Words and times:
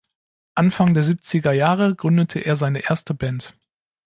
Anfang 0.55 0.95
der 0.95 1.03
siebziger 1.03 1.51
Jahre 1.51 1.93
gründete 1.93 2.39
er 2.39 2.55
seine 2.55 2.79
erste 2.89 3.13
Band. 3.13 3.55